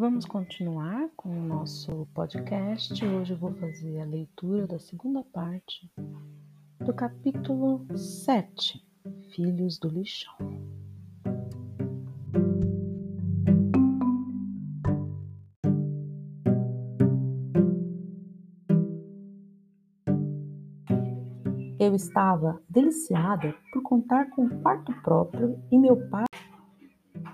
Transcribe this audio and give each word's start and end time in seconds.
Vamos 0.00 0.24
continuar 0.24 1.10
com 1.14 1.28
o 1.28 1.42
nosso 1.46 2.08
podcast. 2.14 3.04
Hoje 3.04 3.34
eu 3.34 3.36
vou 3.36 3.52
fazer 3.52 4.00
a 4.00 4.06
leitura 4.06 4.66
da 4.66 4.78
segunda 4.78 5.22
parte 5.22 5.92
do 6.78 6.94
capítulo 6.94 7.86
7, 7.94 8.82
Filhos 9.34 9.78
do 9.78 9.90
Lixão. 9.90 10.34
Eu 21.78 21.94
estava 21.94 22.58
deliciada 22.70 23.54
por 23.70 23.82
contar 23.82 24.30
com 24.30 24.46
um 24.46 24.62
quarto 24.62 24.94
próprio 25.02 25.62
e 25.70 25.78
meu 25.78 26.08
pai 26.08 26.29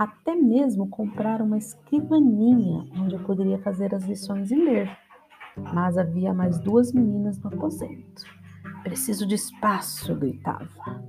até 0.00 0.34
mesmo 0.34 0.88
comprar 0.88 1.42
uma 1.42 1.58
escrivaninha 1.58 2.86
onde 2.98 3.16
eu 3.16 3.20
poderia 3.20 3.58
fazer 3.58 3.94
as 3.94 4.04
lições 4.04 4.50
e 4.50 4.54
ler. 4.54 4.90
Mas 5.74 5.98
havia 5.98 6.32
mais 6.32 6.58
duas 6.58 6.90
meninas 6.90 7.38
no 7.38 7.48
aposento. 7.48 8.24
Preciso 8.82 9.26
de 9.26 9.34
espaço, 9.34 10.14
gritava. 10.14 11.04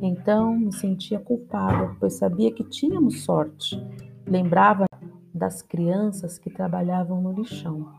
Então 0.00 0.56
me 0.56 0.72
sentia 0.72 1.20
culpada, 1.20 1.94
pois 2.00 2.14
sabia 2.14 2.52
que 2.52 2.64
tínhamos 2.64 3.22
sorte. 3.22 3.80
Lembrava 4.26 4.86
das 5.32 5.62
crianças 5.62 6.36
que 6.36 6.50
trabalhavam 6.50 7.22
no 7.22 7.30
lixão 7.30 7.94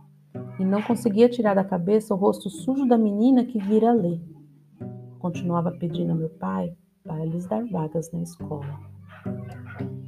e 0.60 0.66
não 0.66 0.82
conseguia 0.82 1.30
tirar 1.30 1.54
da 1.54 1.64
cabeça 1.64 2.14
o 2.14 2.18
rosto 2.18 2.50
sujo 2.50 2.86
da 2.86 2.98
menina 2.98 3.46
que 3.46 3.60
vira 3.60 3.94
ler. 3.94 4.22
Continuava 5.20 5.72
pedindo 5.72 6.12
a 6.12 6.16
meu 6.16 6.30
pai 6.32 6.76
para 7.02 7.24
lhes 7.24 7.46
dar 7.46 7.66
vagas 7.66 8.12
na 8.12 8.22
escola. 8.22 8.92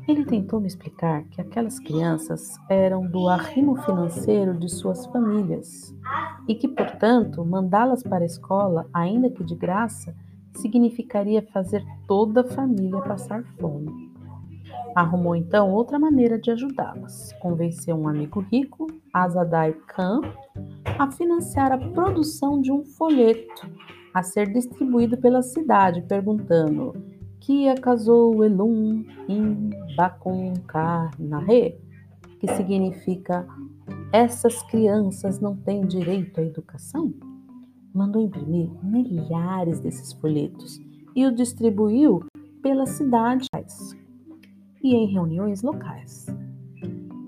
Ele 0.08 0.24
tentou 0.24 0.60
me 0.60 0.68
explicar 0.68 1.24
que 1.26 1.42
aquelas 1.42 1.80
crianças 1.80 2.60
eram 2.70 3.08
do 3.08 3.28
arrimo 3.28 3.76
financeiro 3.78 4.54
de 4.54 4.70
suas 4.70 5.06
famílias 5.08 5.96
e 6.48 6.54
que, 6.54 6.68
portanto, 6.68 7.44
mandá-las 7.44 8.04
para 8.04 8.24
a 8.24 8.28
escola, 8.28 8.88
ainda 8.94 9.32
que 9.32 9.44
de 9.44 9.56
graça, 9.56 10.16
significaria 10.54 11.42
fazer 11.42 11.84
toda 12.08 12.42
a 12.42 12.48
família 12.48 13.02
passar 13.02 13.44
fome. 13.60 14.14
Arrumou 14.96 15.36
então 15.36 15.72
outra 15.72 15.98
maneira 15.98 16.40
de 16.40 16.52
ajudá-las. 16.52 17.34
Convenceu 17.42 17.96
um 17.96 18.08
amigo 18.08 18.40
rico, 18.40 18.88
Azadai 19.12 19.74
Khan, 19.88 20.22
a 20.98 21.12
financiar 21.12 21.72
a 21.72 21.78
produção 21.78 22.62
de 22.62 22.72
um 22.72 22.86
folheto 22.86 23.70
a 24.14 24.24
ser 24.24 24.54
distribuído 24.54 25.18
pela 25.18 25.42
cidade, 25.42 26.02
perguntando 26.04 26.94
Kia 27.46 27.76
casou 27.76 28.44
Elum 28.44 29.06
in 29.30 29.70
Bakun 29.96 30.56
Karnahe, 30.66 31.78
que 32.40 32.48
significa 32.56 33.46
essas 34.12 34.64
crianças 34.64 35.40
não 35.40 35.56
têm 35.56 35.86
direito 35.86 36.40
à 36.40 36.44
educação? 36.44 37.14
Mandou 37.94 38.20
imprimir 38.24 38.72
milhares 38.82 39.80
desses 39.80 40.12
folhetos 40.14 40.82
e 41.16 41.24
o 41.28 41.32
distribuiu 41.32 42.26
pelas 42.64 42.90
cidades 42.90 43.48
e 44.84 44.96
em 44.96 45.06
reuniões 45.14 45.62
locais. 45.62 46.26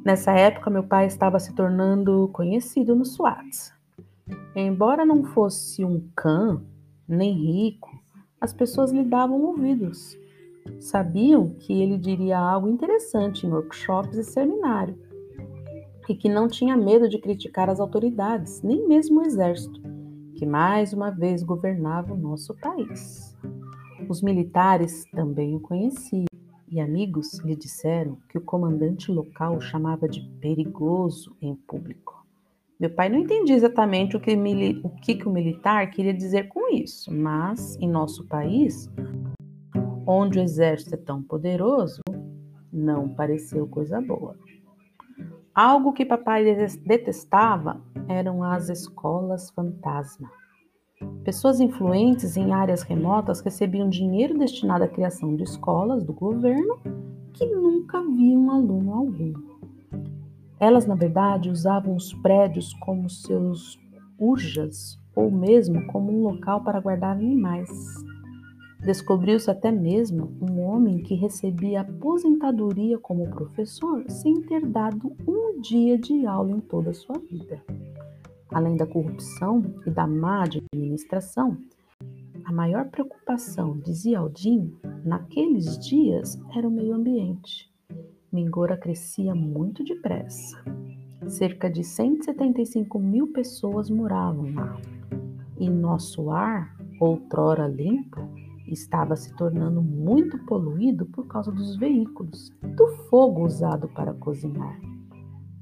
Nessa 0.03 0.31
época, 0.31 0.71
meu 0.71 0.83
pai 0.83 1.05
estava 1.05 1.39
se 1.39 1.53
tornando 1.53 2.27
conhecido 2.29 2.95
no 2.95 3.05
SWAT. 3.05 3.71
Embora 4.55 5.05
não 5.05 5.23
fosse 5.25 5.85
um 5.85 6.09
cã, 6.15 6.59
nem 7.07 7.33
rico, 7.33 7.96
as 8.39 8.53
pessoas 8.53 8.91
lhe 8.91 9.03
davam 9.03 9.41
ouvidos. 9.41 10.17
Sabiam 10.79 11.49
que 11.49 11.81
ele 11.81 11.97
diria 11.97 12.37
algo 12.37 12.67
interessante 12.67 13.45
em 13.45 13.51
workshops 13.51 14.17
e 14.17 14.23
seminário, 14.23 14.97
e 16.07 16.15
que 16.15 16.29
não 16.29 16.47
tinha 16.47 16.77
medo 16.77 17.09
de 17.09 17.19
criticar 17.19 17.69
as 17.69 17.79
autoridades, 17.79 18.61
nem 18.61 18.87
mesmo 18.87 19.21
o 19.21 19.25
exército, 19.25 19.81
que 20.35 20.45
mais 20.45 20.93
uma 20.93 21.09
vez 21.09 21.43
governava 21.43 22.13
o 22.13 22.17
nosso 22.17 22.53
país. 22.55 23.35
Os 24.07 24.21
militares 24.21 25.03
também 25.11 25.55
o 25.55 25.59
conheciam, 25.59 26.25
e 26.69 26.79
amigos 26.79 27.39
lhe 27.39 27.55
disseram 27.55 28.17
que 28.29 28.37
o 28.37 28.41
comandante 28.41 29.11
local 29.11 29.55
o 29.55 29.61
chamava 29.61 30.07
de 30.07 30.21
perigoso 30.39 31.35
em 31.41 31.55
público. 31.55 32.16
Meu 32.79 32.91
pai 32.91 33.09
não 33.09 33.17
entendia 33.17 33.55
exatamente 33.55 34.15
o 34.15 34.19
que, 34.19 34.35
o 34.83 34.89
que, 35.01 35.15
que 35.15 35.27
o 35.27 35.31
militar 35.31 35.89
queria 35.89 36.13
dizer 36.13 36.47
com 36.47 36.71
isso, 36.71 37.11
mas 37.11 37.75
em 37.77 37.89
nosso 37.89 38.27
país, 38.27 38.87
onde 40.05 40.37
o 40.37 40.43
exército 40.43 40.93
é 40.93 40.97
tão 40.97 41.23
poderoso, 41.23 42.01
não 42.71 43.09
pareceu 43.09 43.67
coisa 43.67 43.99
boa. 43.99 44.35
Algo 45.55 45.91
que 45.91 46.05
papai 46.05 46.45
detestava 46.85 47.81
eram 48.07 48.43
as 48.43 48.69
escolas 48.69 49.49
fantasma. 49.49 50.29
Pessoas 51.23 51.59
influentes 51.59 52.37
em 52.37 52.53
áreas 52.53 52.83
remotas 52.83 53.39
recebiam 53.39 53.89
dinheiro 53.89 54.37
destinado 54.37 54.83
à 54.83 54.87
criação 54.87 55.35
de 55.35 55.43
escolas 55.43 56.03
do 56.03 56.13
governo 56.13 56.79
que 57.33 57.45
nunca 57.47 58.03
viam 58.03 58.51
aluno 58.51 58.93
algum. 58.93 59.56
Elas, 60.59 60.85
na 60.85 60.95
verdade, 60.95 61.49
usavam 61.49 61.95
os 61.95 62.13
prédios 62.13 62.73
como 62.75 63.09
seus 63.09 63.79
urjas 64.17 64.99
ou 65.15 65.31
mesmo 65.31 65.85
como 65.87 66.11
um 66.11 66.23
local 66.23 66.63
para 66.63 66.79
guardar 66.79 67.15
animais. 67.15 67.69
Descobriu-se 68.83 69.49
até 69.49 69.71
mesmo 69.71 70.31
um 70.41 70.61
homem 70.61 70.99
que 70.99 71.15
recebia 71.15 71.81
aposentadoria 71.81 72.97
como 72.97 73.29
professor 73.29 74.03
sem 74.09 74.41
ter 74.41 74.65
dado 74.65 75.15
um 75.27 75.59
dia 75.61 75.97
de 75.97 76.25
aula 76.25 76.51
em 76.51 76.59
toda 76.59 76.91
a 76.91 76.93
sua 76.93 77.17
vida. 77.19 77.61
Além 78.51 78.77
da 78.77 78.85
corrupção 78.85 79.63
e 79.85 79.89
da 79.89 80.07
má 80.07 80.43
administração, 80.43 81.57
a 82.45 82.51
maior 82.51 82.85
preocupação, 82.85 83.77
dizia 83.79 84.19
Aldin, 84.19 84.73
naqueles 85.03 85.77
dias 85.79 86.39
era 86.55 86.67
o 86.67 86.71
meio 86.71 86.95
ambiente. 86.95 87.69
Mingora 88.37 88.77
crescia 88.77 89.33
muito 89.33 89.83
depressa. 89.83 90.63
Cerca 91.27 91.67
de 91.67 91.83
175 91.83 92.99
mil 92.99 93.33
pessoas 93.33 93.89
moravam 93.89 94.53
lá. 94.53 94.79
E 95.57 95.67
nosso 95.67 96.29
ar, 96.29 96.77
outrora 97.01 97.67
limpo, 97.67 98.29
estava 98.67 99.15
se 99.15 99.35
tornando 99.35 99.81
muito 99.81 100.37
poluído 100.45 101.07
por 101.07 101.25
causa 101.25 101.51
dos 101.51 101.77
veículos 101.77 102.51
do 102.61 102.87
fogo 103.09 103.43
usado 103.43 103.87
para 103.87 104.13
cozinhar. 104.13 104.79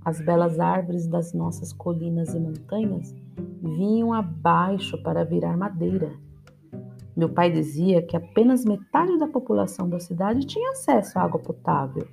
As 0.04 0.20
belas 0.20 0.60
árvores 0.60 1.08
das 1.08 1.34
nossas 1.34 1.72
colinas 1.72 2.34
e 2.34 2.40
montanhas 2.42 3.16
vinham 3.64 4.12
abaixo 4.12 5.02
para 5.02 5.24
virar 5.24 5.56
madeira. 5.56 6.12
Meu 7.16 7.30
pai 7.30 7.50
dizia 7.50 8.02
que 8.02 8.18
apenas 8.18 8.66
metade 8.66 9.18
da 9.18 9.30
população 9.30 9.88
da 9.88 9.98
cidade 9.98 10.46
tinha 10.46 10.72
acesso 10.72 11.18
à 11.18 11.22
água 11.22 11.40
potável 11.40 12.06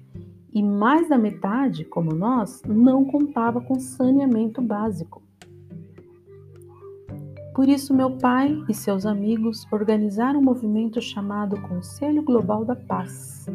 e 0.53 0.63
mais 0.63 1.09
da 1.09 1.17
metade, 1.17 1.85
como 1.85 2.15
nós, 2.15 2.63
não 2.67 3.05
contava 3.05 3.61
com 3.61 3.81
saneamento 3.81 4.61
básico. 4.61 5.23
Por 7.55 7.69
isso, 7.69 7.95
meu 7.95 8.17
pai 8.19 8.63
e 8.69 8.75
seus 8.75 9.05
amigos 9.05 9.67
organizaram 9.71 10.41
um 10.41 10.45
movimento 10.45 11.01
chamado 11.01 11.61
Conselho 11.63 12.23
Global 12.23 12.65
da 12.65 12.75
Paz, 12.75 13.47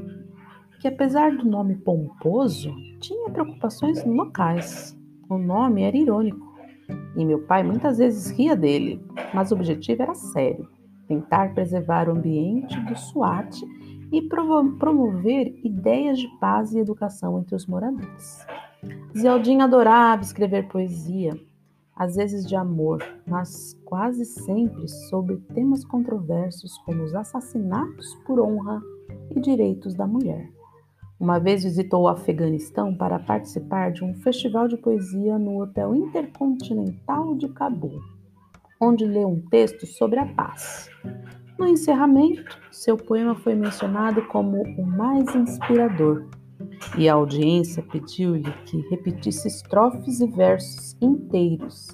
que, 0.80 0.88
apesar 0.88 1.36
do 1.36 1.46
nome 1.46 1.76
pomposo, 1.76 2.76
tinha 3.00 3.30
preocupações 3.30 4.04
locais. 4.06 4.98
O 5.28 5.38
nome 5.38 5.82
era 5.82 5.98
irônico 5.98 6.48
e 7.16 7.26
meu 7.26 7.42
pai 7.42 7.64
muitas 7.64 7.98
vezes 7.98 8.30
ria 8.30 8.56
dele, 8.56 9.02
mas 9.34 9.52
o 9.52 9.56
objetivo 9.56 10.04
era 10.04 10.14
sério: 10.14 10.70
tentar 11.08 11.54
preservar 11.54 12.08
o 12.08 12.12
ambiente 12.12 12.80
do 12.82 12.96
SWAT 12.96 13.62
e 14.12 14.22
promover 14.22 15.60
ideias 15.64 16.20
de 16.20 16.28
paz 16.40 16.74
e 16.74 16.80
educação 16.80 17.40
entre 17.40 17.56
os 17.56 17.66
moradores. 17.66 18.46
Zeldin 19.18 19.62
adorava 19.62 20.22
escrever 20.22 20.68
poesia, 20.68 21.34
às 21.96 22.16
vezes 22.16 22.48
de 22.48 22.56
amor, 22.56 23.04
mas 23.26 23.74
quase 23.84 24.24
sempre 24.24 24.88
sobre 25.10 25.38
temas 25.54 25.84
controversos 25.84 26.78
como 26.80 27.04
os 27.04 27.16
assassinatos 27.16 28.16
por 28.26 28.40
honra 28.40 28.82
e 29.36 29.40
direitos 29.40 29.96
da 29.96 30.06
mulher. 30.06 30.52
Uma 31.20 31.40
vez 31.40 31.64
visitou 31.64 32.04
o 32.04 32.08
Afeganistão 32.08 32.96
para 32.96 33.18
participar 33.18 33.92
de 33.92 34.04
um 34.04 34.14
festival 34.14 34.68
de 34.68 34.78
poesia 34.78 35.40
no 35.40 35.64
Hotel 35.64 35.96
Intercontinental 35.96 37.36
de 37.36 37.50
Cabul, 37.50 38.00
onde 38.80 39.04
leu 39.04 39.28
um 39.28 39.42
texto 39.42 39.88
sobre 39.88 40.20
a 40.20 40.28
paz. 40.28 40.88
No 41.58 41.68
encerramento, 41.68 42.58
seu 42.72 42.96
poema 42.96 43.34
foi 43.34 43.56
mencionado 43.56 44.22
como 44.28 44.62
o 44.62 44.86
mais 44.86 45.34
inspirador, 45.36 46.28
e 46.98 47.10
a 47.10 47.14
audiência 47.14 47.84
pediu-lhe 47.84 48.52
que 48.66 48.78
repetisse 48.90 49.48
estrofes 49.48 50.20
e 50.20 50.28
versos 50.28 50.96
inteiros, 51.02 51.88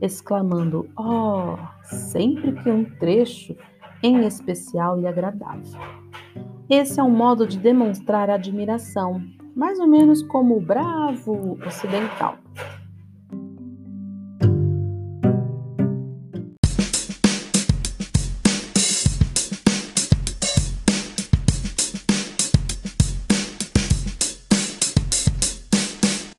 exclamando: 0.00 0.88
Oh! 0.96 1.56
sempre 1.82 2.52
que 2.52 2.70
um 2.70 2.84
trecho 2.84 3.56
em 4.02 4.26
especial 4.26 4.98
lhe 4.98 5.06
agradava. 5.06 5.60
Esse 6.68 7.00
é 7.00 7.02
um 7.02 7.10
modo 7.10 7.46
de 7.46 7.58
demonstrar 7.58 8.30
admiração, 8.30 9.20
mais 9.56 9.80
ou 9.80 9.86
menos 9.86 10.22
como 10.22 10.56
o 10.56 10.60
bravo 10.60 11.58
ocidental. 11.66 12.38